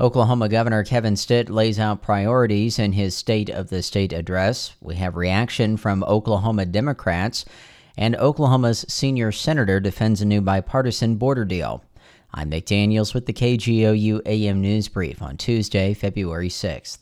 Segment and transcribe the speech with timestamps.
[0.00, 4.72] Oklahoma Governor Kevin Stitt lays out priorities in his State of the State address.
[4.80, 7.44] We have reaction from Oklahoma Democrats,
[7.98, 11.84] and Oklahoma's senior senator defends a new bipartisan border deal.
[12.32, 16.96] I'm Nick Daniels with the KGOU AM News Brief on Tuesday, February 6th.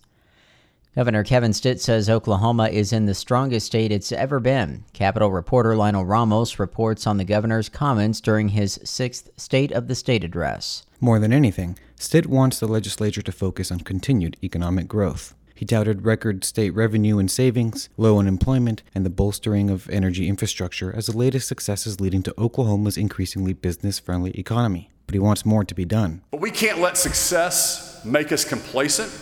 [0.99, 4.83] Governor Kevin Stitt says Oklahoma is in the strongest state it's ever been.
[4.95, 9.95] Capitol reporter Lionel Ramos reports on the governor's comments during his sixth State of the
[9.95, 10.85] State address.
[10.99, 15.37] More than anything, Stitt wants the legislature to focus on continued economic growth.
[15.55, 20.93] He touted record state revenue and savings, low unemployment, and the bolstering of energy infrastructure
[20.93, 24.91] as the latest successes leading to Oklahoma's increasingly business friendly economy.
[25.07, 26.23] But he wants more to be done.
[26.33, 29.13] But we can't let success make us complacent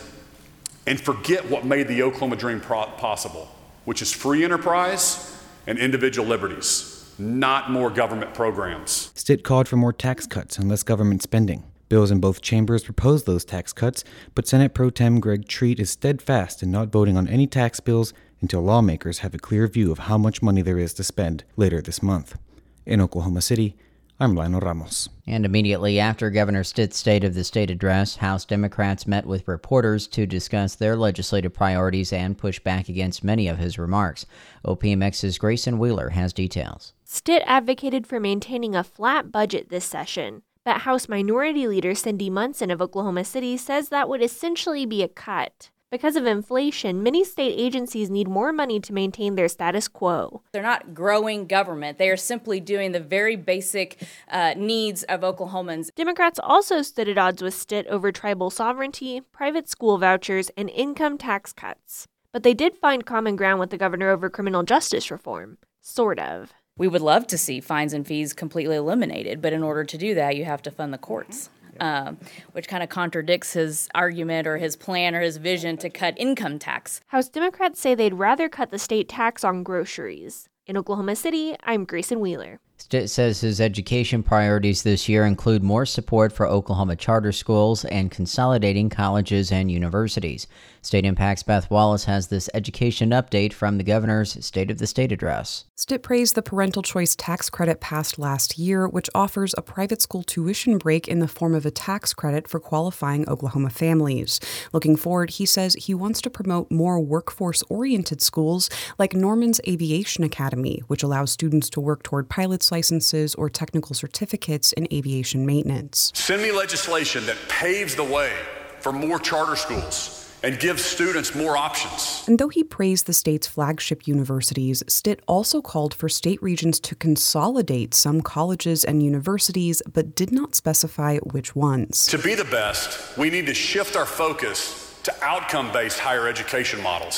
[0.87, 3.49] and forget what made the Oklahoma Dream possible,
[3.85, 5.37] which is free enterprise
[5.67, 9.11] and individual liberties, not more government programs.
[9.15, 11.65] Stitt called for more tax cuts and less government spending.
[11.89, 14.03] Bills in both chambers proposed those tax cuts,
[14.35, 18.12] but Senate Pro Tem Greg Treat is steadfast in not voting on any tax bills
[18.41, 21.81] until lawmakers have a clear view of how much money there is to spend later
[21.81, 22.37] this month.
[22.84, 23.77] In Oklahoma City,
[24.19, 25.11] I'm Lionel Ramos.
[25.27, 30.06] And immediately after Governor Stitt's State of the State address, House Democrats met with reporters
[30.09, 34.25] to discuss their legislative priorities and push back against many of his remarks.
[34.64, 36.94] OPMX's Graycen Wheeler has details.
[37.05, 42.70] Stitt advocated for maintaining a flat budget this session, but House Minority Leader Cyndi Munson
[42.70, 45.69] of Oklahoma City says that would essentially be a cut.
[45.97, 50.42] Because of inflation, many state agencies need more money to maintain their status quo.
[50.53, 55.88] They're not growing government, they are simply doing the very basic uh, needs of Oklahomans.
[55.94, 61.16] Democrats also stood at odds with Stitt over tribal sovereignty, private school vouchers, and income
[61.16, 62.06] tax cuts.
[62.31, 65.56] But they did find common ground with the governor over criminal justice reform.
[65.81, 66.53] Sort of.
[66.77, 70.14] We would love to see fines and fees completely eliminated, but in order to do
[70.14, 71.48] that, you have to fund the courts
[71.80, 72.19] um,
[72.52, 76.58] which kind of contradicts his argument or his plan or his vision to cut income
[76.58, 77.00] tax.
[77.08, 80.48] House Democrats say they'd rather cut the state tax on groceries.
[80.66, 82.59] In Oklahoma City, I'm Graycen Wheeler.
[82.86, 88.12] Stitt says his education priorities this year include more support for Oklahoma charter schools and
[88.12, 90.47] consolidating colleges and universities.
[90.82, 95.10] State Impact's Beth Wallace has this education update from the governor's State of the State
[95.10, 95.64] address.
[95.74, 100.22] Stitt praised the parental choice tax credit passed last year, which offers a private school
[100.22, 104.38] tuition break in the form of a tax credit for qualifying Oklahoma families.
[104.72, 110.22] Looking forward, he says he wants to promote more workforce oriented schools like Norman's Aviation
[110.22, 116.12] Academy, which allows students to work toward pilot's licenses or technical certificates in aviation maintenance.
[116.14, 118.32] Send me legislation that paves the way
[118.81, 119.97] for more charter schools
[120.42, 122.22] and give students more options.
[122.28, 126.94] And though he praised the state's flagship universities, Stitt also called for state regents to
[126.94, 132.06] consolidate some colleges and universities, but did not specify which ones.
[132.09, 134.60] To be the best, we need to shift our focus
[135.04, 137.16] to outcome based higher education models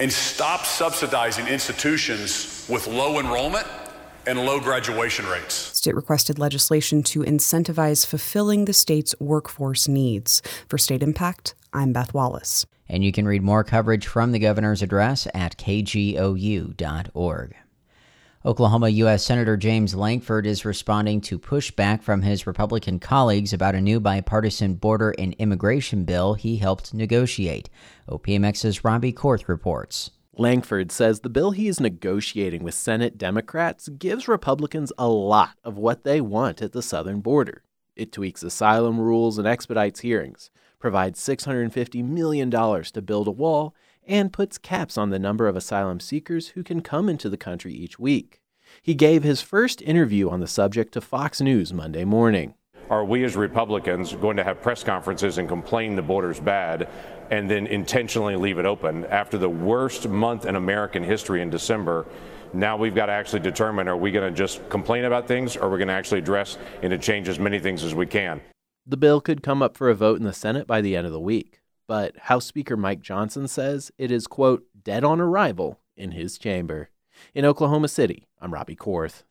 [0.00, 3.66] and stop subsidizing institutions with low enrollment
[4.26, 5.54] and low graduation rates.
[5.54, 10.42] Stitt requested legislation to incentivize fulfilling the state's workforce needs.
[10.68, 12.66] For State Impact, I'm Beth Wallace.
[12.88, 17.54] And you can read more coverage from the governor's address at kgou.org.
[18.44, 19.24] Oklahoma U.S.
[19.24, 24.74] Senator James Lankford is responding to pushback from his Republican colleagues about a new bipartisan
[24.74, 27.68] border and immigration bill he helped negotiate.
[28.08, 30.12] OPMX's Robby Korth reports.
[30.38, 35.76] Lankford says the bill he is negotiating with Senate Democrats gives Republicans a lot of
[35.76, 37.64] what they want at the southern border.
[37.96, 43.74] It tweaks asylum rules and expedites hearings provides $650 million to build a wall,
[44.06, 47.74] and puts caps on the number of asylum seekers who can come into the country
[47.74, 48.40] each week.
[48.80, 52.54] He gave his first interview on the subject to Fox News Monday morning.
[52.90, 56.88] Are we as Republicans going to have press conferences and complain the border's bad
[57.30, 59.04] and then intentionally leave it open?
[59.06, 62.06] After the worst month in American history in December,
[62.54, 65.64] now we've got to actually determine are we going to just complain about things or
[65.64, 68.40] are we going to actually address and to change as many things as we can?
[68.86, 71.12] The bill could come up for a vote in the Senate by the end of
[71.12, 76.12] the week, but House Speaker Mike Johnson says it is, quote, dead on arrival in
[76.12, 76.88] his chamber.
[77.34, 79.24] In Oklahoma City, I'm Robby Korth.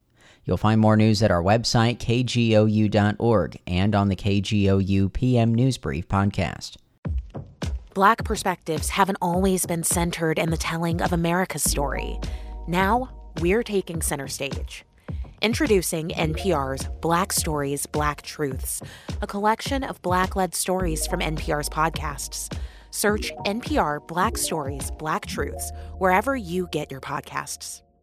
[0.48, 6.08] You'll find more news at our website, kgou.org, and on the KGOU PM News Brief
[6.08, 6.78] podcast.
[7.94, 12.18] Black perspectives haven't always been centered in the telling of America's story.
[12.68, 13.10] Now,
[13.42, 14.86] we're taking center stage.
[15.42, 18.82] Introducing NPR's Black Stories, Black Truths,
[19.22, 22.56] a collection of Black led stories from NPR's podcasts.
[22.92, 27.82] Search NPR Black Stories, Black Truths wherever you get your podcasts.